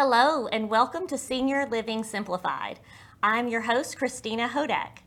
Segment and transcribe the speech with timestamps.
[0.00, 2.78] Hello, and welcome to Senior Living Simplified.
[3.20, 4.98] I'm your host, Christina Hodak.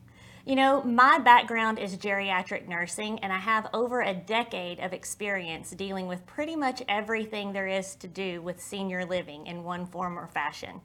[0.46, 5.72] You know, my background is geriatric nursing, and I have over a decade of experience
[5.72, 10.20] dealing with pretty much everything there is to do with senior living in one form
[10.20, 10.82] or fashion.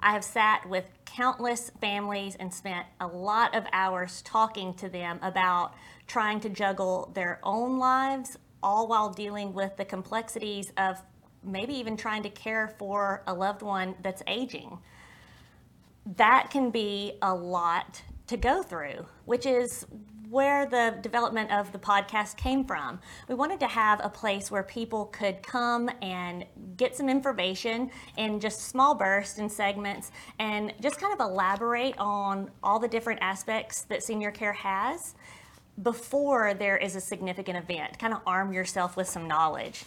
[0.00, 5.18] I have sat with countless families and spent a lot of hours talking to them
[5.22, 5.72] about
[6.06, 11.00] trying to juggle their own lives, all while dealing with the complexities of
[11.42, 14.78] maybe even trying to care for a loved one that's aging.
[16.16, 19.86] That can be a lot to go through, which is
[20.30, 22.98] where the development of the podcast came from.
[23.28, 26.44] We wanted to have a place where people could come and
[26.76, 32.50] get some information in just small bursts and segments and just kind of elaborate on
[32.62, 35.14] all the different aspects that senior care has
[35.82, 39.84] before there is a significant event, kind of arm yourself with some knowledge.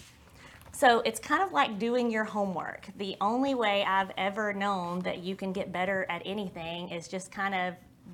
[0.72, 2.88] So it's kind of like doing your homework.
[2.98, 7.32] The only way I've ever known that you can get better at anything is just
[7.32, 7.74] kind of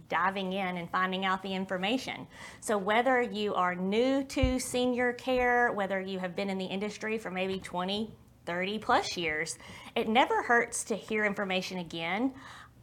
[0.10, 2.28] diving in and finding out the information.
[2.62, 7.18] So whether you are new to senior care, whether you have been in the industry
[7.18, 8.14] for maybe 20,
[8.46, 9.58] 30 plus years,
[9.96, 12.34] it never hurts to hear information again.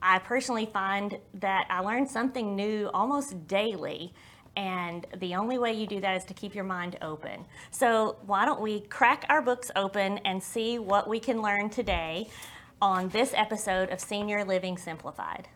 [0.00, 4.12] I personally find that I learn something new almost daily
[4.56, 7.44] and the only way you do that is to keep your mind open.
[7.70, 12.28] So, why don't we crack our books open and see what we can learn today
[12.80, 15.48] on this episode of Senior Living Simplified?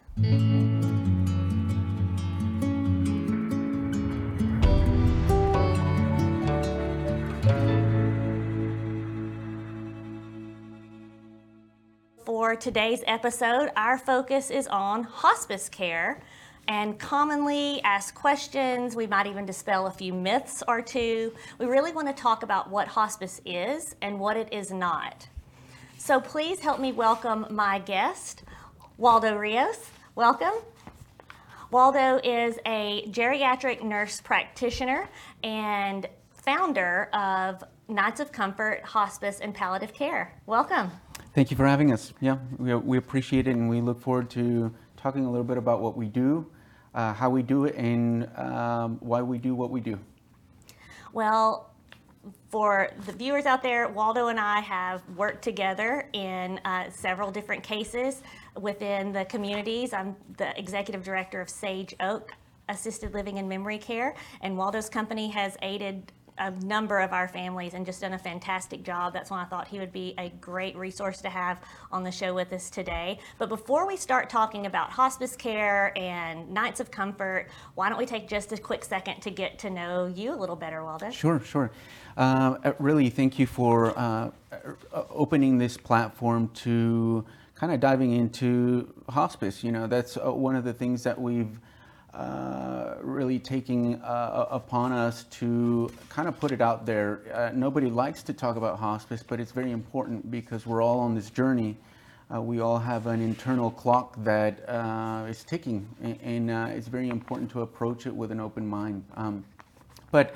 [12.24, 16.20] For today's episode, our focus is on hospice care
[16.68, 18.96] and commonly ask questions.
[18.96, 21.32] We might even dispel a few myths or two.
[21.58, 25.28] We really want to talk about what hospice is and what it is not.
[25.98, 28.42] So please help me welcome my guest,
[28.96, 29.90] Waldo Rios.
[30.14, 30.54] Welcome.
[31.70, 35.08] Waldo is a geriatric nurse practitioner
[35.42, 40.40] and founder of Knights of Comfort Hospice and Palliative Care.
[40.46, 40.90] Welcome.
[41.34, 42.12] Thank you for having us.
[42.20, 45.80] Yeah, we, we appreciate it and we look forward to talking a little bit about
[45.80, 46.46] what we do
[46.96, 49.98] uh, how we do it, and um, why we do what we do.
[51.12, 51.70] Well,
[52.48, 57.62] for the viewers out there, Waldo and I have worked together in uh, several different
[57.62, 58.22] cases
[58.60, 59.92] within the communities.
[59.92, 62.32] I'm the executive director of Sage Oak
[62.68, 67.74] Assisted Living and Memory Care, and Waldo's company has aided a number of our families
[67.74, 69.12] and just done a fantastic job.
[69.12, 71.60] That's why I thought he would be a great resource to have
[71.90, 73.18] on the show with us today.
[73.38, 78.06] But before we start talking about hospice care and Knights of Comfort, why don't we
[78.06, 81.10] take just a quick second to get to know you a little better, Waldo?
[81.10, 81.70] Sure, sure.
[82.16, 87.24] Uh, uh really, thank you for uh, uh, opening this platform to
[87.54, 89.64] kind of diving into hospice.
[89.64, 91.58] You know, that's uh, one of the things that we've
[92.16, 97.20] uh, really taking uh, upon us to kind of put it out there.
[97.30, 101.14] Uh, nobody likes to talk about hospice, but it's very important because we're all on
[101.14, 101.76] this journey.
[102.34, 105.86] Uh, we all have an internal clock that uh, is ticking,
[106.22, 109.04] and, it's very important to approach it with an open mind.
[109.14, 109.44] Um,
[110.10, 110.34] but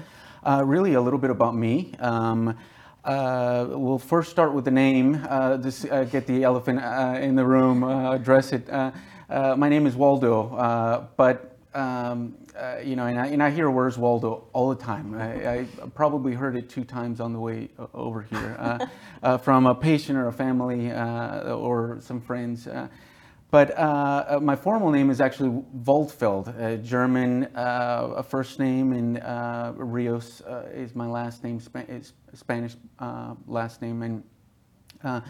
[0.62, 1.94] really, a little bit about me.
[1.98, 2.58] Um,
[3.06, 5.14] we'll first start with the name,
[5.62, 6.80] just get the elephant
[7.24, 8.68] in the room, address it.
[9.30, 13.96] my name is Waldo, but um, uh, you know, and I, and I hear "Where's
[13.96, 15.14] Waldo" all the time.
[15.14, 18.86] I, I probably heard it two times on the way over here uh,
[19.22, 22.66] uh, from a patient or a family uh, or some friends.
[22.66, 22.88] Uh,
[23.50, 25.50] but uh, my formal name is actually
[25.84, 29.20] Waldfeld, German a first name, and
[29.76, 30.40] Rios
[30.72, 32.76] is my last name, Sp- Spanish
[33.48, 34.02] last name,
[35.02, 35.22] and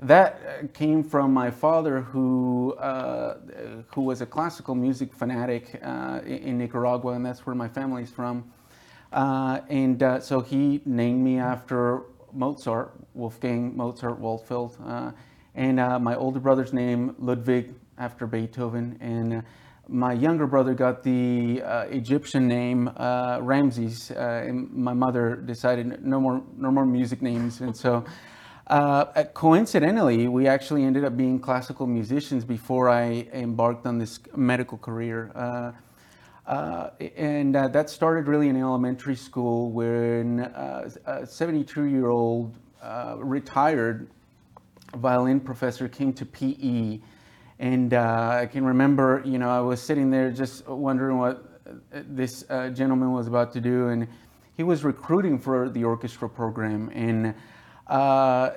[0.00, 3.38] that uh, came from my father, who uh,
[3.94, 8.50] who was a classical music fanatic uh, in Nicaragua, and that's where my family's from.
[9.12, 15.12] Uh, and uh, so he named me after Mozart, Wolfgang Mozart Waldfeld, uh,
[15.54, 19.42] and my older brother's name Ludwig after Beethoven, and
[19.88, 21.58] my younger brother got the
[21.90, 22.88] Egyptian name
[23.40, 28.04] Ramses, and my mother decided no more no more music names, and so.
[28.68, 34.20] Uh, uh, coincidentally, we actually ended up being classical musicians before I embarked on this
[34.36, 35.32] medical career.
[35.34, 35.72] Uh,
[36.46, 42.54] uh, and uh, that started really in elementary school when uh, a 72 year old
[43.16, 44.10] retired
[44.96, 47.00] violin professor came to PE.
[47.60, 51.42] And I can remember, you know, I was sitting there just wondering what
[51.90, 52.42] this
[52.74, 53.88] gentleman was about to do.
[53.88, 54.08] And
[54.58, 56.90] he was recruiting for the orchestra program.
[56.94, 57.34] And
[57.88, 58.50] uh,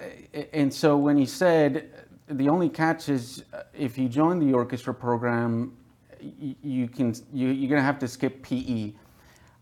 [0.53, 1.89] and so when he said,
[2.27, 5.75] the only catch is uh, if you join the orchestra program,
[6.19, 8.93] you can you, you're gonna have to skip PE.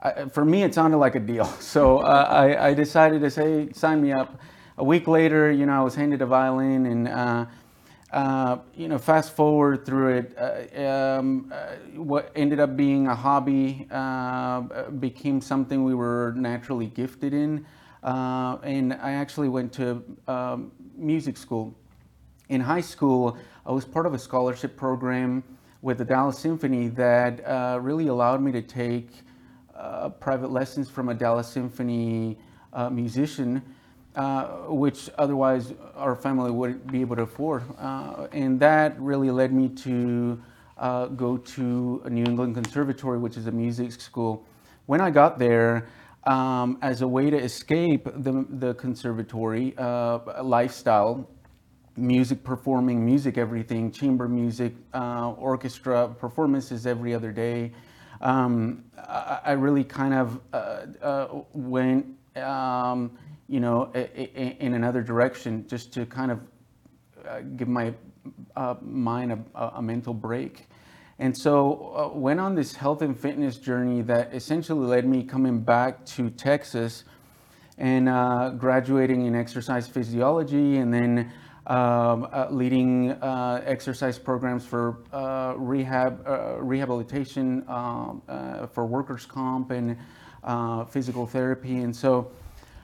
[0.01, 3.69] I, for me, it sounded like a deal, so uh, I, I decided to say
[3.73, 4.39] sign me up.
[4.77, 7.45] A week later, you know, I was handed a violin, and uh,
[8.11, 13.13] uh, you know, fast forward through it, uh, um, uh, what ended up being a
[13.13, 14.61] hobby uh,
[14.99, 17.65] became something we were naturally gifted in,
[18.03, 21.75] uh, and I actually went to um, music school
[22.49, 25.43] in high school, I was part of a scholarship program
[25.81, 29.11] with the Dallas Symphony that uh, really allowed me to take
[29.75, 32.37] uh, private lessons from a Dallas Symphony
[32.73, 33.61] uh, musician,
[34.15, 37.63] uh, which otherwise our family wouldn't be able to afford.
[37.77, 40.41] Uh, and that really led me to
[41.15, 44.45] go to a New England Conservatory, which is a music school.
[44.87, 45.87] When I got there,
[46.25, 49.73] um, as a way to escape the, the conservatory
[50.41, 51.27] lifestyle,
[51.99, 57.71] music performing music everything chamber music uh, orchestra performances every other day.
[58.21, 62.05] Um, I, I, really kind of uh, uh, went
[62.35, 63.11] um,
[63.47, 66.39] you know in another direction just to kind of
[67.27, 67.93] uh, give my
[68.55, 70.67] uh, mind a, a, mental break
[71.19, 75.59] and so uh, went on this health and fitness journey that essentially led me coming
[75.59, 77.03] back to texas
[77.77, 78.07] and
[78.59, 81.31] graduating in exercise physiology and then
[81.69, 89.27] um, uh, leading uh, exercise programs for uh, rehab, uh, rehabilitation um, uh, for workers'
[89.27, 89.95] comp and
[90.43, 91.77] uh, physical therapy.
[91.77, 92.31] And so,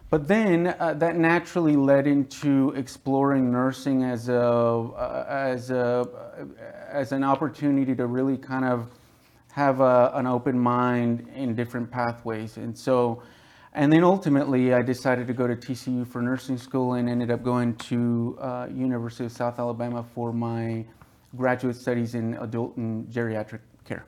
[0.10, 6.46] but then uh, that naturally led into exploring nursing as a, uh, as a, uh,
[6.90, 8.88] as an opportunity to really kind of
[9.52, 12.58] have a, an open mind in different pathways.
[12.58, 13.24] And so,
[13.74, 17.44] and then ultimately, I decided to go to TCU for nursing school and ended up
[17.44, 20.86] going to uh, University of South Alabama for my
[21.36, 24.06] graduate studies in adult and geriatric care.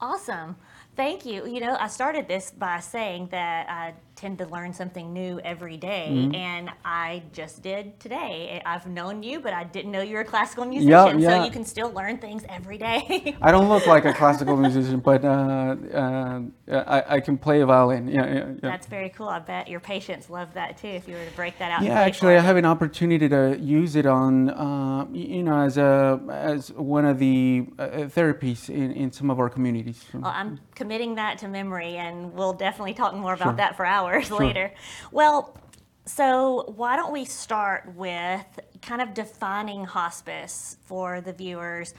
[0.00, 0.56] Awesome.
[0.96, 1.46] Thank you.
[1.46, 5.76] You know, I started this by saying that I tend to learn something new every
[5.76, 6.34] day, mm-hmm.
[6.34, 8.62] and I just did today.
[8.64, 11.38] I've known you, but I didn't know you were a classical musician, yeah, yeah.
[11.38, 13.36] so you can still learn things every day.
[13.42, 17.66] I don't look like a classical musician, but uh, uh, I, I, can play a
[17.66, 18.08] violin.
[18.08, 19.28] Yeah, yeah, yeah, That's very cool.
[19.28, 20.88] I bet your patients love that too.
[20.88, 21.82] If you were to break that out.
[21.82, 26.20] Yeah, actually, I have an opportunity to use it on, uh, you know, as a
[26.30, 30.04] as one of the uh, therapies in, in some of our communities.
[30.12, 33.56] Well, I'm committing that to memory, and we'll definitely talk more about sure.
[33.56, 34.38] that for hours sure.
[34.38, 34.74] later.
[35.10, 35.56] Well,
[36.04, 38.44] so why don't we start with
[38.82, 41.94] kind of defining hospice for the viewers?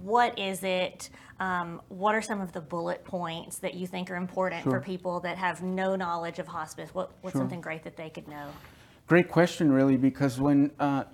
[0.00, 1.10] What is it?
[1.40, 4.72] Um, what are some of the bullet points that you think are important sure.
[4.72, 6.94] for people that have no knowledge of hospice?
[6.94, 8.48] What, what's something great that they could know?
[9.06, 11.04] Great question, really, because when uh,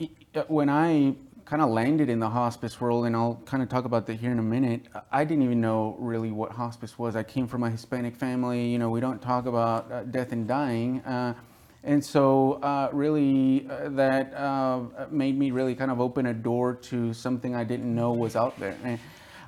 [0.47, 1.17] when I
[1.51, 4.31] kind of landed in the hospice world, and I'll kind of talk about that here
[4.31, 4.83] in a minute.
[5.11, 7.17] I didn't even know really what hospice was.
[7.17, 8.69] I came from a Hispanic family.
[8.69, 11.01] You know, we don't talk about uh, death and dying.
[11.01, 11.35] Uh,
[11.83, 16.77] and so, uh, really, uh, that uh, made me really kind of open a door
[16.83, 18.79] to something I didn't know was out there.
[18.85, 19.01] And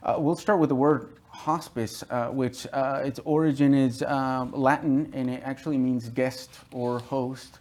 [0.02, 2.02] uh, we'll start with the word hospice,
[2.32, 7.60] which its origin is Latin and it actually means guest or host.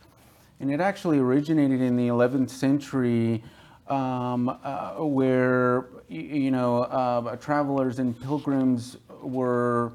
[0.59, 3.43] And it actually originated in the 11th century
[3.91, 9.91] um, uh, where you know uh, travelers and pilgrims were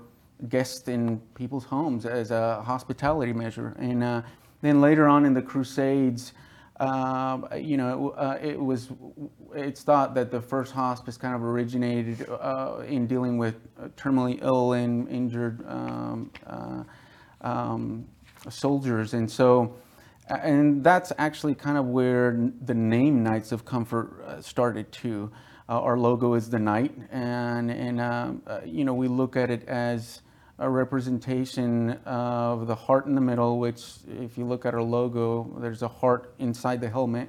[0.51, 4.23] guests in people's homes as a hospitality measure, and uh,
[4.61, 6.33] then later on in the Crusades.
[6.79, 8.91] Um, you know, uh, it was,
[9.55, 13.55] it's thought that the first hospice kind of originated uh, in dealing with
[13.97, 16.85] terminally ill and injured um, uh,
[17.41, 18.07] um,
[18.51, 19.15] soldiers.
[19.15, 19.75] And so
[20.29, 25.31] and that's actually kind of where the name Knights of Comfort uh, started too.
[25.69, 29.51] Uh, our logo is the knight, and and uh, uh, you know we look at
[29.51, 30.23] it as
[30.59, 33.59] a representation of the heart in the middle.
[33.59, 37.29] Which, if you look at our logo, there's a heart inside the helmet,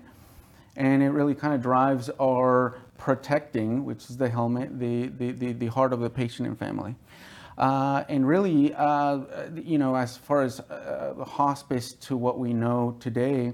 [0.75, 5.53] and it really kind of drives our protecting, which is the helmet, the the the,
[5.53, 6.95] the heart of the patient and family.
[7.57, 9.19] Uh, and really, uh,
[9.55, 13.51] you know, as far as uh, hospice to what we know today,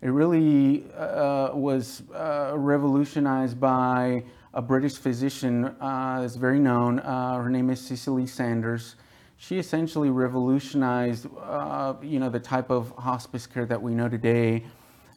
[0.00, 4.22] it really uh, was uh, revolutionized by
[4.54, 6.98] a British physician uh, that's very known.
[6.98, 8.94] her name is Cicely Saunders.
[9.38, 14.64] She essentially revolutionized, you know, the type of hospice care that we know today,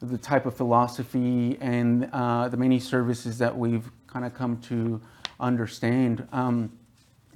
[0.02, 5.00] the type of philosophy and the many services that we've kind of come to
[5.40, 6.28] understand.
[6.32, 6.72] Um,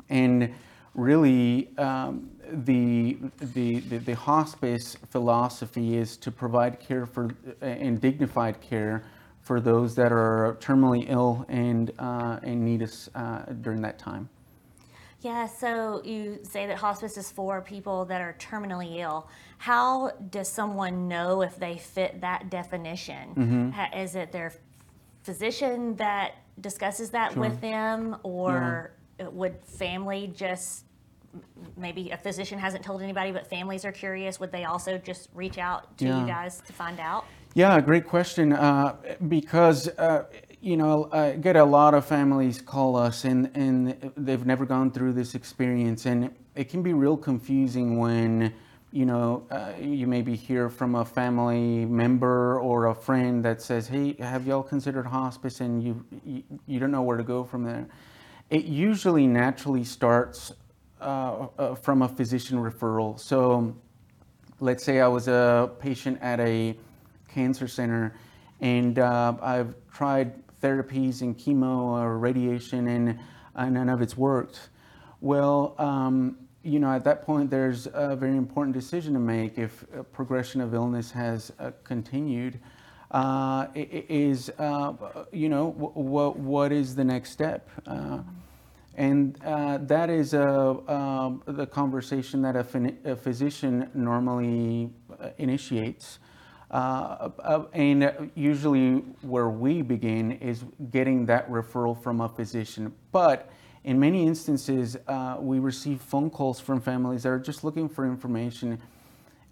[0.10, 0.52] and
[1.00, 7.30] really um, the, the, the, the, hospice philosophy is to provide care for
[7.62, 9.04] and dignified care
[9.42, 14.30] for those that are terminally ill and, uh, and need us uh, during that time.
[15.22, 19.28] Yeah, so you say that hospice is for people that are terminally ill.
[19.58, 23.74] How does someone know if they fit that definition?
[23.96, 24.54] Is it their
[25.24, 30.86] physician that discusses that with them, or would family just
[31.78, 34.40] maybe a physician hasn't told anybody, but families are curious?
[34.40, 36.22] Would they also just reach out to Yeah.
[36.22, 37.26] you guys to find out?
[37.56, 38.54] Yeah, great question.
[38.54, 38.96] Uh,
[39.28, 40.26] because uh,
[40.62, 44.92] you know, I get a lot of families call us, and and they've never gone
[44.92, 48.54] through this experience, and it can be real confusing when
[48.92, 53.88] you know uh, you maybe hear from a family member or a friend that says,
[53.88, 57.64] "Hey, have y'all considered hospice?" and you you, you don't know where to go from
[57.64, 57.88] there.
[58.50, 60.52] It usually naturally starts
[61.02, 63.20] uh, uh, from a physician referral.
[63.20, 63.76] So
[64.60, 66.76] let's say I was a patient at a
[67.28, 68.16] cancer center
[68.62, 73.20] and uh, I've tried therapies and chemo or radiation and,
[73.56, 74.70] and none of it's worked.
[75.22, 79.86] Well, um, you know, at that point, there's a very important decision to make if
[80.12, 82.60] progression of illness has uh, continued.
[83.12, 84.94] Uh, is uh,
[85.32, 87.68] you know what what is the next step?
[89.00, 96.20] And uh, that is uh, um, the conversation that a, a physician normally uh, initiates.
[96.70, 102.94] Uh, uh, and usually, where we begin is getting that referral from a physician.
[103.14, 103.50] But
[103.86, 104.98] in many instances,
[105.40, 108.78] we receive phone calls from families that are just looking for information.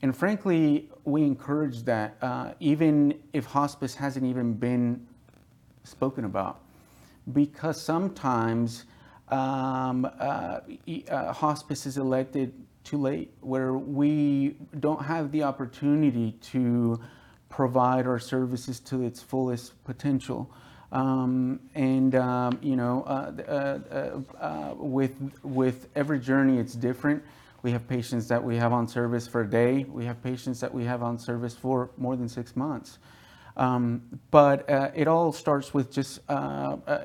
[0.02, 2.18] And frankly, we encourage that,
[2.60, 5.08] even if hospice hasn't even been
[5.86, 6.60] spoken about
[7.32, 8.84] because sometimes
[9.30, 10.60] um, uh,
[11.10, 12.54] uh, hospice is elected
[12.84, 17.00] too late, where we don't have the opportunity to
[17.50, 20.50] provide our services to its fullest potential.
[20.92, 27.24] Um, and um, you know, uh, uh, uh, uh, with with every journey, it's different.
[27.62, 29.84] We have patients that we have on service for a day.
[29.90, 33.00] We have patients that we have on service for more than six months.
[33.58, 37.00] Um, but uh, it all starts with just uh, uh,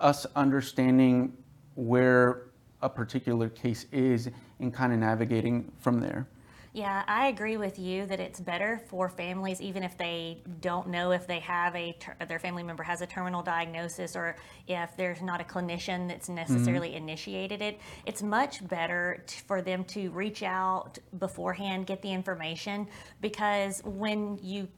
[0.00, 1.36] us understanding
[1.76, 2.48] where
[2.82, 6.26] a particular case is and kind of navigating from there.
[6.72, 11.10] Yeah, I agree with you that it's better for families, even if they don't know
[11.10, 14.36] if they have a ter- their family member has a terminal diagnosis or
[14.68, 17.80] if there's not a clinician that's necessarily initiated it.
[18.06, 22.86] It's much better t- for them to reach out beforehand, get the information,
[23.20, 24.68] because when you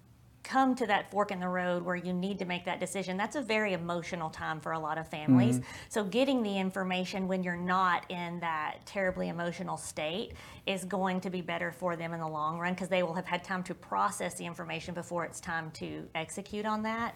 [0.42, 3.36] come to that fork in the road where you need to make that decision, that's
[3.36, 5.60] a very emotional time for a lot of families.
[5.88, 10.32] So, getting the information when you're not in that terribly emotional state
[10.66, 13.26] is going to be better for them in the long run because they will have
[13.26, 17.14] had time to process the information before it's time to execute on that.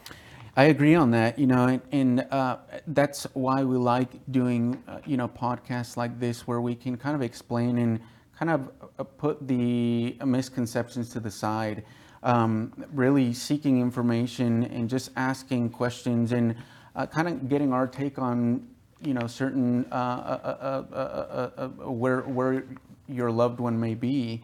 [0.59, 5.00] I agree on that, you know, and, and uh, that's why we like doing, uh,
[5.04, 8.00] you know, podcasts like this where we can kind of explain and
[8.38, 11.85] kind of uh, put the misconceptions to the side.
[12.26, 16.56] Um, really seeking information and just asking questions and
[16.97, 18.66] uh, kind of getting our take on,
[19.00, 22.64] you know, certain uh, uh, uh, uh, where where
[23.06, 24.42] your loved one may be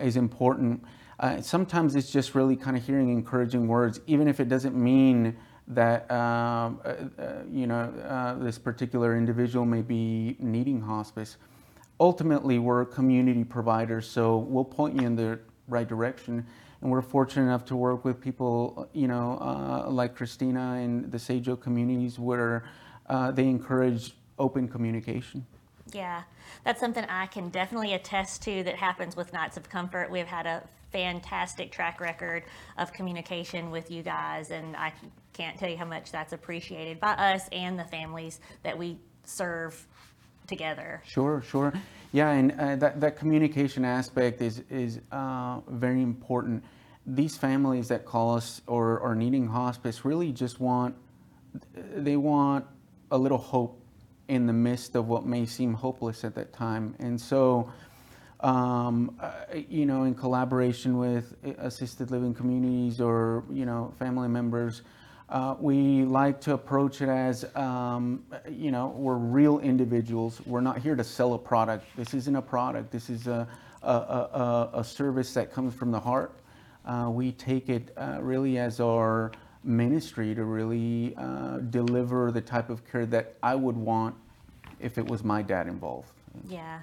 [0.00, 0.84] is important.
[1.40, 5.36] Sometimes it's just really kind of hearing encouraging words, even if it doesn't mean
[5.68, 6.94] that uh, uh,
[7.50, 11.36] you know uh, this particular individual may be needing hospice.
[12.00, 16.46] Ultimately, we're community providers, so we'll point you in the right direction.
[16.82, 21.18] And we're fortunate enough to work with people, you know, uh, like Christina and the
[21.18, 22.64] Sage Oak communities, where
[23.06, 25.46] uh, they encourage open communication.
[25.92, 26.22] Yeah,
[26.64, 30.10] that's something I can definitely attest to that happens with Knights of Comfort.
[30.10, 32.42] We've had a fantastic track record
[32.78, 34.92] of communication with you guys, and I
[35.32, 39.86] can't tell you how much that's appreciated by us and the families that we serve
[40.48, 41.00] together.
[41.04, 41.72] Sure, sure.
[42.12, 46.62] Yeah, and uh, that, that communication aspect is, is uh, very important.
[47.06, 50.94] These families that call us or are needing hospice really just want,
[51.74, 52.66] they want
[53.10, 53.80] a little hope
[54.28, 56.94] in the midst of what may seem hopeless at that time.
[56.98, 57.72] And so,
[58.40, 59.32] um, uh,
[59.68, 64.82] you know, in collaboration with assisted living communities or, you know, family members,
[65.32, 70.42] uh, we like to approach it as, um, you know, we're real individuals.
[70.44, 71.86] We're not here to sell a product.
[71.96, 72.90] This isn't a product.
[72.90, 73.48] This is a,
[73.82, 76.34] a, a, a service that comes from the heart.
[76.84, 79.32] Uh, we take it uh, really as our
[79.64, 84.14] ministry to really uh, deliver the type of care that I would want
[84.80, 86.12] if it was my dad involved.
[86.46, 86.80] Yeah.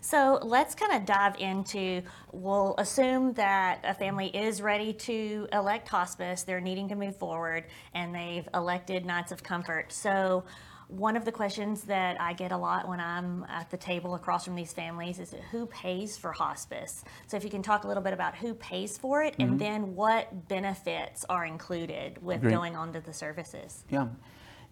[0.00, 2.02] So let's kind of dive into.
[2.32, 6.42] We'll assume that a family is ready to elect hospice.
[6.42, 7.64] They're needing to move forward,
[7.94, 9.92] and they've elected Knights of Comfort.
[9.92, 10.44] So
[10.88, 14.46] one of the questions that I get a lot when I'm at the table across
[14.46, 17.04] from these families is who pays for hospice?
[17.26, 19.58] So if you can talk a little bit about who pays for it and mm-hmm.
[19.58, 22.54] then what benefits are included with Great.
[22.54, 23.84] going on to the services.
[23.90, 24.08] Yeah,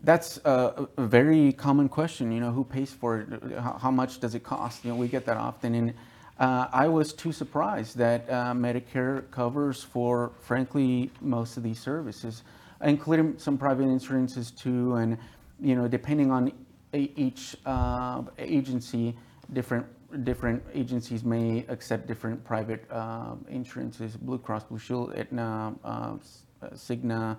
[0.02, 2.32] that's a, a very common question.
[2.32, 3.52] You know, who pays for it?
[3.58, 4.84] How, how much does it cost?
[4.84, 5.94] You know, we get that often, and
[6.38, 12.42] uh, I was too surprised that uh, Medicare covers for, frankly, most of these services,
[12.82, 14.94] including some private insurances too.
[14.96, 15.16] And
[15.60, 16.52] you know, depending on
[16.92, 19.16] e- each uh, agency,
[19.52, 19.86] different
[20.24, 26.68] different agencies may accept different private uh, insurances: Blue Cross Blue Shield, Aetna, uh, uh,
[26.74, 27.36] Cigna,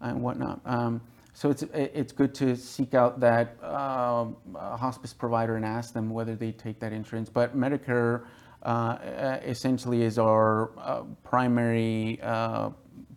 [0.00, 0.60] and whatnot.
[0.64, 1.00] Um,
[1.38, 6.34] so it's it's good to seek out that um, hospice provider and ask them whether
[6.34, 7.28] they take that insurance.
[7.28, 8.24] But Medicare
[8.64, 12.70] uh, essentially is our uh, primary uh,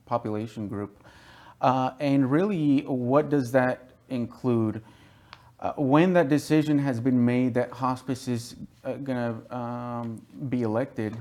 [0.05, 1.03] population group,
[1.61, 4.83] uh, and really, what does that include?
[5.59, 11.17] Uh, when that decision has been made that hospice is going to um, be elected,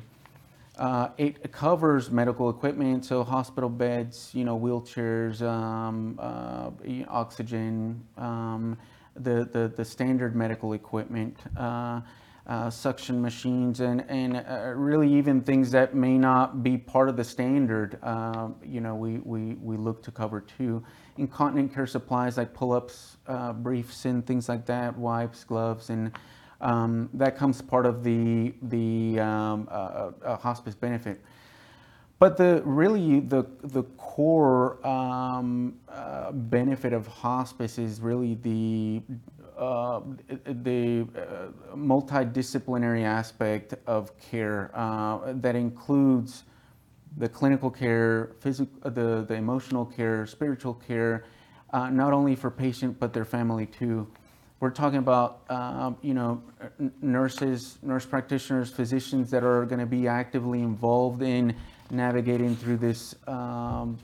[0.80, 6.70] uh, it covers medical equipment, so hospital beds, you know, wheelchairs, um, uh,
[7.06, 8.78] oxygen, um,
[9.14, 12.00] the, the, the standard medical equipment, uh,
[12.46, 17.16] uh, suction machines, and, and uh, really even things that may not be part of
[17.16, 20.82] the standard, uh, you know, we, we, we look to cover too.
[21.18, 26.10] Incontinent care supplies like pull-ups, uh, briefs, and things like that, wipes, gloves, and
[26.60, 31.20] um, that comes part of the the um, uh, uh, hospice benefit.
[32.18, 39.00] But the really the the core um, uh, benefit of hospice is really the
[39.56, 40.00] uh,
[40.44, 46.44] the uh, multidisciplinary aspect of care uh, that includes
[47.16, 51.24] the clinical care, physical, the the emotional care, spiritual care,
[51.72, 54.06] uh, not only for patient but their family too.
[54.60, 56.42] We're talking about, um, you know,
[57.00, 61.56] nurses, nurse practitioners, physicians that are going to be actively involved in
[61.90, 63.96] navigating through this um,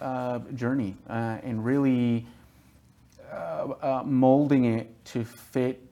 [0.00, 2.26] uh, journey uh, and really
[3.30, 3.34] uh,
[3.82, 5.86] uh, molding it to fit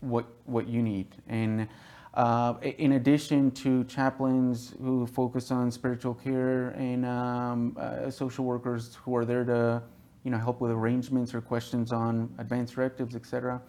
[0.00, 1.08] what what you need.
[1.28, 1.68] And
[2.14, 8.96] uh, in addition to chaplains who focus on spiritual care and um, uh, social workers
[9.04, 9.82] who are there to,
[10.24, 13.60] you know, help with arrangements or questions on advanced directives, et cetera.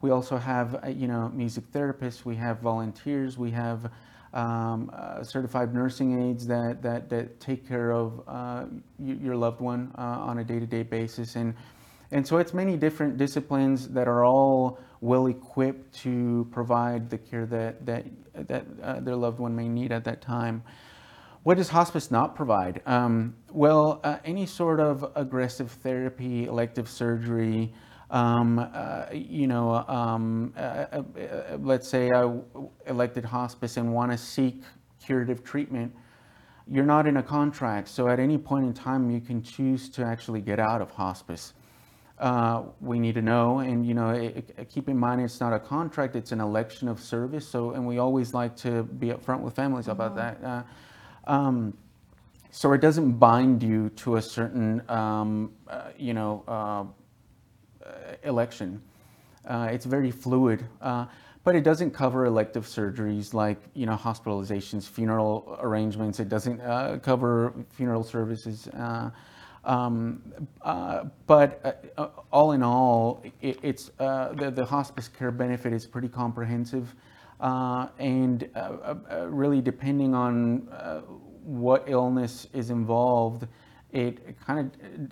[0.00, 2.24] We also have, uh, you know, music therapists.
[2.24, 3.36] We have volunteers.
[3.36, 3.90] We have
[4.32, 8.66] um, uh, certified nursing aides that, that, that take care of uh,
[8.98, 11.34] your loved one uh, on a day-to-day basis.
[11.34, 11.54] And,
[12.12, 17.46] and so it's many different disciplines that are all well equipped to provide the care
[17.46, 20.62] that, that, that uh, their loved one may need at that time.
[21.44, 22.82] What does hospice not provide?
[22.84, 27.72] Um, well, uh, any sort of aggressive therapy, elective surgery,
[28.10, 32.30] um, uh, you know, um, uh, uh, uh, let's say I
[32.86, 34.62] elected hospice and want to seek
[35.02, 35.94] curative treatment,
[36.66, 37.88] you're not in a contract.
[37.88, 41.54] So at any point in time, you can choose to actually get out of hospice.
[42.18, 45.52] Uh, we need to know, and you know, it, it- keep in mind it's not
[45.52, 47.46] a contract; it's an election of service.
[47.46, 50.66] So, and we always like to be upfront with families about that.
[51.28, 51.76] Um,
[52.50, 56.84] so it doesn't bind you to a certain, um, uh, you know, uh,
[57.86, 58.82] uh, election.
[59.46, 61.06] Uh, it's very fluid, uh,
[61.44, 66.18] but it doesn't cover elective surgeries like you know hospitalizations, funeral arrangements.
[66.18, 68.68] It doesn't uh, cover funeral services.
[69.64, 70.22] Um,
[70.62, 75.86] uh, but uh, all in all, it, it's uh, the, the hospice care benefit is
[75.86, 76.94] pretty comprehensive,
[77.40, 81.00] and uh, uh, uh, really depending on uh,
[81.44, 83.46] what illness is involved,
[83.92, 84.70] it kind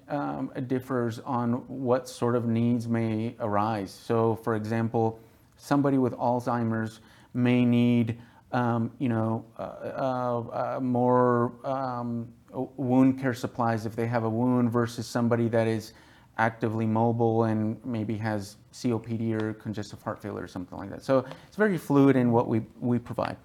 [0.08, 3.90] of um, differs on what sort of needs may arise.
[3.90, 5.18] So, for example,
[5.56, 7.00] somebody with Alzheimer's
[7.32, 8.18] may need,
[8.52, 14.30] um, you know, uh, uh, uh, more um, wound care supplies if they have a
[14.30, 15.92] wound versus somebody that is
[16.38, 21.02] actively mobile and maybe has COPD or congestive heart failure or something like that.
[21.02, 23.36] So it's very fluid in what we, we provide.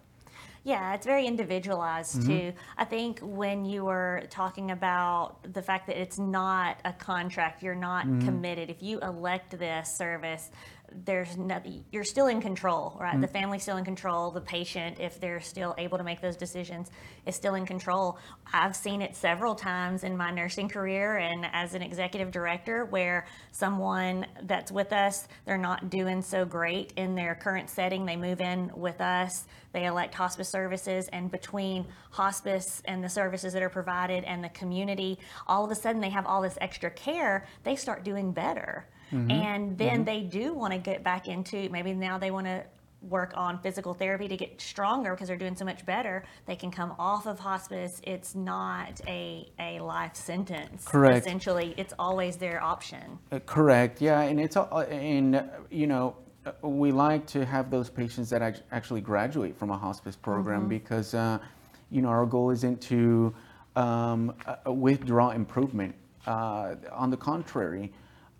[0.63, 2.27] Yeah, it's very individualized mm-hmm.
[2.27, 2.53] too.
[2.77, 7.73] I think when you were talking about the fact that it's not a contract, you're
[7.73, 8.25] not mm-hmm.
[8.25, 8.69] committed.
[8.69, 10.51] If you elect this service,
[11.05, 11.59] there's no,
[11.91, 13.19] you're still in control, right?
[13.19, 13.33] The mm-hmm.
[13.33, 14.29] family's still in control.
[14.29, 16.91] The patient, if they're still able to make those decisions,
[17.25, 18.19] is still in control.
[18.53, 23.25] I've seen it several times in my nursing career and as an executive director where
[23.51, 28.05] someone that's with us, they're not doing so great in their current setting.
[28.05, 33.53] They move in with us, they elect hospice services, and between hospice and the services
[33.53, 36.89] that are provided and the community, all of a sudden they have all this extra
[36.91, 38.85] care, they start doing better.
[39.13, 42.63] And then they do want to get back into maybe now they want to
[43.01, 46.23] work on physical therapy to get stronger because they're doing so much better.
[46.45, 47.99] They can come off of hospice.
[48.03, 50.85] It's not a, a life sentence.
[50.85, 51.17] Correct.
[51.25, 53.19] Essentially, it's always their option.
[53.33, 54.01] Uh, Correct.
[54.01, 56.15] Yeah, and it's all- and uh, you know
[56.61, 61.37] we like to have those patients that actually graduate from a hospice program because uh,
[61.89, 63.33] you know our goal isn't to
[63.75, 65.95] um, uh, withdraw improvement.
[66.25, 67.91] Uh, on the contrary,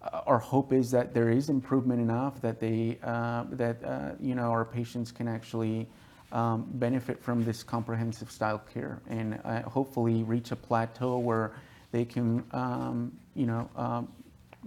[0.01, 4.35] uh, our hope is that there is improvement enough that they uh, that uh, you
[4.35, 5.87] know our patients can actually
[6.31, 11.51] um, benefit from this comprehensive style care and uh, hopefully reach a plateau where
[11.91, 14.07] they can um, you know um,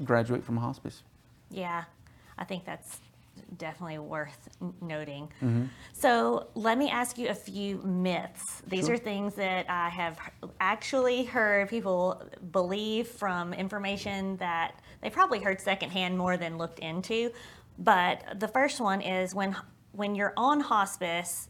[0.04, 1.02] graduate from hospice.
[1.50, 1.84] Yeah,
[2.38, 2.98] I think that's
[3.56, 4.48] definitely worth
[4.80, 5.28] noting.
[5.42, 5.64] Mm-hmm.
[5.92, 8.62] So, let me ask you a few myths.
[8.66, 8.94] These Sure.
[8.94, 10.18] are things that I have
[10.60, 17.30] actually heard people believe from information that they probably heard secondhand more than looked into.
[17.78, 19.56] But the first one is when
[19.92, 21.48] when you're on hospice,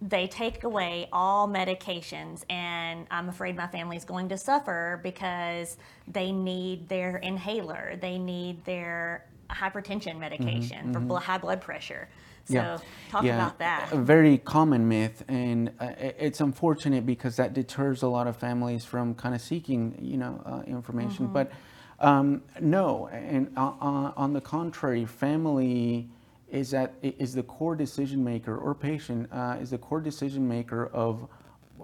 [0.00, 6.30] they take away all medications and i'm afraid my family's going to suffer because they
[6.30, 12.08] need their inhaler they need their hypertension medication for bl- high blood pressure
[12.50, 12.80] so
[13.10, 18.08] talk about that A very common myth, and uh, it's unfortunate because that deters a
[18.08, 21.26] lot of families from kind of seeking, you know, uh, information.
[21.26, 21.34] Mm-hmm.
[21.34, 21.52] But
[22.00, 26.08] um, no, and uh, uh, on the contrary, family
[26.50, 30.86] is that is the core decision maker, or patient uh, is the core decision maker
[30.86, 31.28] of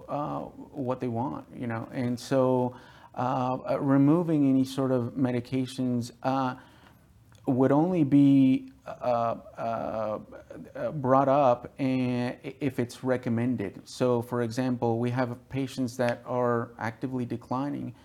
[0.09, 2.75] uh, what they want, you know, and so
[3.79, 6.11] removing any sort of medications.
[7.47, 10.19] Would only be uh, uh,
[10.75, 13.81] uh, brought up if it's recommended.
[13.83, 17.95] So, for example, we have patients that are actively declining.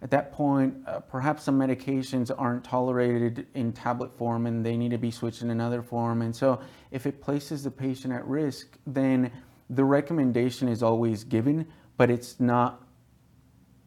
[0.00, 4.92] At that point, uh, perhaps some medications aren't tolerated in tablet form and they need
[4.92, 6.22] to be switched in another form.
[6.22, 6.60] And so,
[6.90, 9.30] if it places the patient at risk, then
[9.68, 11.66] the recommendation is always given,
[11.98, 12.82] but it's not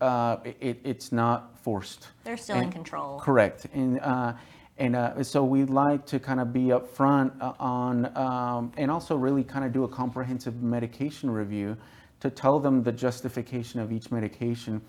[0.02, 2.10] uh, it, it's not forced.
[2.26, 3.65] they're still in control Correct.
[3.73, 4.34] And, uh,
[4.77, 9.15] and uh, so we like to kind of be upfront uh, on, um, and also
[9.15, 11.77] really kind of do a comprehensive medication review
[12.21, 14.81] to tell them the justification of each medication.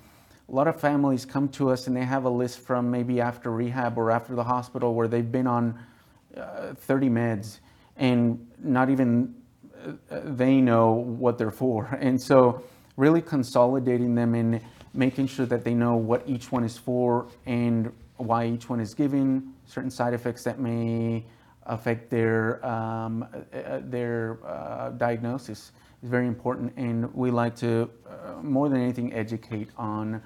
[0.48, 3.50] A lot of families come to us and they have a list from maybe after
[3.50, 5.78] rehab or after the hospital where they've been on
[6.36, 7.58] uh, 30 meds
[7.96, 9.34] and not even
[9.84, 11.86] uh, they know what they're for.
[12.00, 12.62] And so,
[12.96, 14.60] really consolidating them and
[14.92, 18.94] making sure that they know what each one is for and why each one is
[18.94, 21.24] given, certain side effects that may
[21.66, 25.72] affect their um, uh, uh, their uh, diagnosis
[26.02, 26.72] is very important.
[26.76, 30.22] And we like to, uh, more than anything, educate on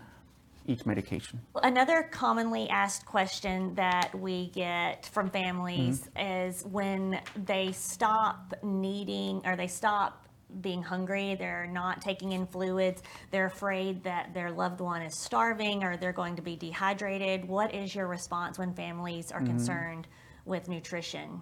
[0.67, 1.41] each medication.
[1.63, 9.57] Another commonly asked question that we get from families is when they stop needing or
[9.57, 10.28] they stop
[10.61, 15.85] being hungry, they're not taking in fluids, they're afraid that their loved one is starving
[15.85, 17.45] or they're going to be dehydrated.
[17.45, 20.07] What is your response when families are concerned
[20.45, 21.41] with nutrition?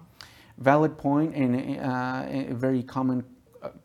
[0.57, 3.23] Valid point and uh, a very common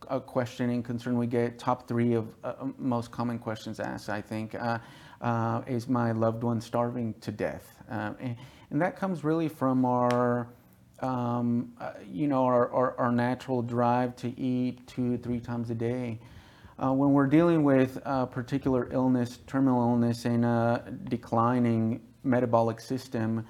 [0.09, 1.59] uh, question and concern we get.
[1.59, 4.79] Top three of uh, most common questions asked, I think, uh,
[5.21, 7.79] uh, is my loved one starving to death?
[7.91, 8.37] Uh, and,
[8.71, 10.49] and that comes really from our,
[11.03, 15.75] um, uh, you know, our, our, our natural drive to eat two, three times a
[15.75, 16.19] day.
[16.83, 23.45] Uh, when we're dealing with a particular illness, terminal illness, and a declining metabolic system,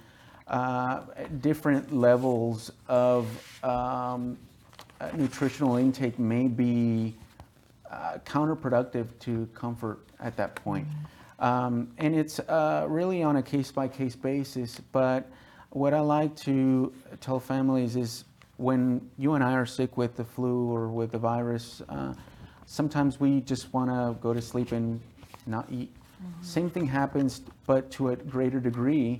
[0.48, 1.02] uh,
[1.40, 3.26] different levels of
[3.64, 4.36] um,
[5.00, 7.14] uh, nutritional intake may be
[7.90, 10.86] uh, counterproductive to comfort at that point.
[11.38, 14.80] Um, and it's uh, really on a case by case basis.
[14.92, 15.28] But
[15.72, 18.24] what I like to tell families is
[18.58, 22.12] when you and I are sick with the flu or with the virus, uh,
[22.66, 25.00] sometimes we just want to go to sleep and
[25.46, 25.90] not eat.
[26.40, 29.18] Same thing happens, but to a greater degree,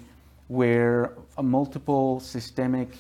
[0.49, 2.91] where a multiple systemic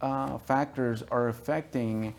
[0.00, 2.14] uh, factors are affecting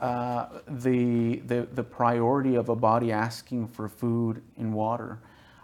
[0.00, 5.18] uh, the, the, the priority of a body asking for food and water.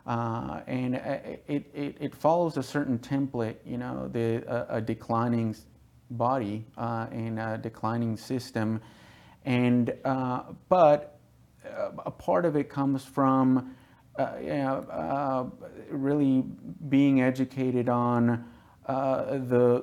[0.06, 4.80] Uh, and uh, it, it, it follows a certain template, you know, the, a, a
[4.80, 5.54] declining
[6.10, 8.80] body uh, in a declining system.
[9.44, 11.20] And, uh, but
[11.64, 13.74] uh, a part of it comes from
[14.18, 15.52] uh, you know,
[15.88, 16.44] really
[16.88, 18.44] being educated on
[18.86, 19.82] the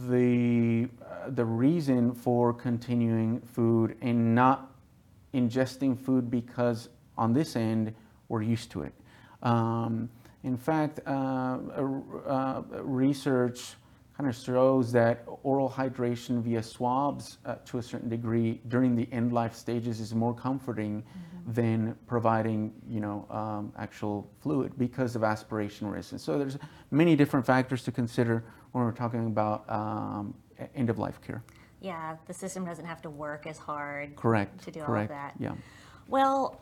[0.00, 0.88] the
[1.28, 4.72] the reason for continuing food and not
[5.34, 7.94] ingesting food because on this end
[8.28, 8.92] we're used to it.
[9.42, 10.08] Um,
[10.42, 11.10] in fact, uh,
[12.26, 13.74] uh, research
[14.16, 19.08] kind of shows that oral hydration via swabs uh, to a certain degree during the
[19.12, 21.52] end life stages is more comforting mm-hmm.
[21.52, 26.12] than providing, you know, um, actual fluid because of aspiration risk.
[26.12, 26.58] And so there's
[26.90, 30.34] many different factors to consider when we're talking about um,
[30.74, 31.42] end of life care.
[31.80, 34.16] Yeah, the system doesn't have to work as hard.
[34.16, 34.62] Correct.
[34.64, 35.34] To do correct, all of that.
[35.38, 35.52] Yeah.
[36.08, 36.60] Well,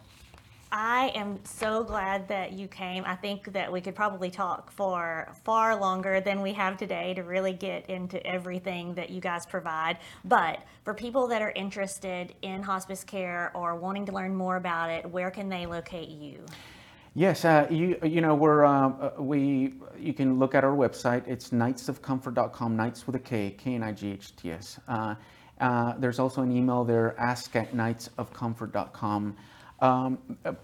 [0.71, 3.05] I am so glad that you came.
[3.07, 7.23] I think that we could probably talk for far longer than we have today to
[7.23, 9.99] really get into everything that you guys provide.
[10.25, 14.91] But for people that are interested in hospice care or wanting to learn more about
[14.91, 16.45] it, where can they locate you?
[17.15, 21.27] Yes, uh, you you know we're uh, we you can look at our website.
[21.27, 22.77] It's knightsofcomfort.com.
[22.77, 24.79] Knights with a K, K N I G H T S.
[24.87, 25.15] Uh,
[25.61, 29.37] uh, there's also an email there, ask at knightsofcomfort.com.
[29.81, 30.19] Um,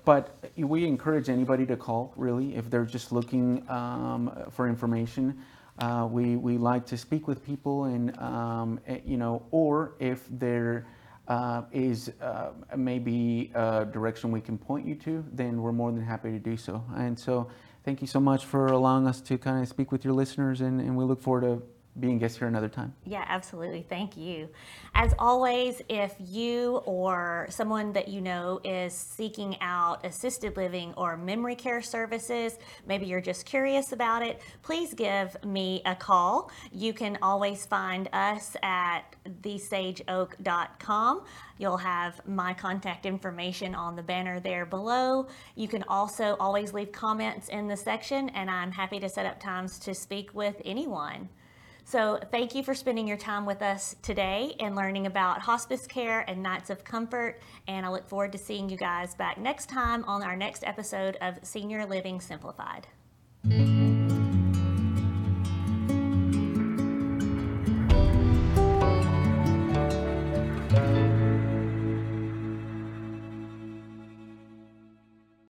[0.05, 5.39] but we encourage anybody to call, really, if they're just looking um, for information.
[5.79, 10.25] Uh, we, we like to speak with people and, um, eh, you know, or if
[10.31, 10.87] there
[11.27, 16.03] uh, is uh, maybe a direction we can point you to, then we're more than
[16.03, 16.85] happy to do so.
[16.97, 17.49] And so
[17.85, 20.81] thank you so much for allowing us to kind of speak with your listeners and,
[20.81, 21.63] and we look forward to
[22.01, 22.93] being guests here another time.
[23.05, 23.87] Yeah, absolutely.
[23.89, 24.49] Thank you.
[24.95, 31.17] As always, if you or someone that you know is seeking out assisted living or
[31.17, 36.51] memory care services, maybe you're just curious about it, please give me a call.
[36.73, 39.03] You can always find us at
[39.43, 41.23] thesageoak.com.
[41.59, 45.29] You'll have my contact information on the banner there below.
[45.55, 49.39] You can also always leave comments in the section, and I'm happy to set up
[49.39, 51.29] times to speak with anyone.
[51.87, 56.25] So, thank you for spending your time with us today and learning about hospice care
[56.29, 57.41] and Knights of Comfort.
[57.69, 61.17] And I look forward to seeing you guys back next time on our next episode
[61.21, 62.87] of Senior Living Simplified.